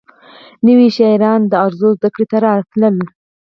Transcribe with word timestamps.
نوي 0.67 0.87
شاعران 0.97 1.41
د 1.47 1.53
عروضو 1.63 1.89
زدکړې 1.97 2.25
ته 2.31 2.37
راتلل. 2.47 2.95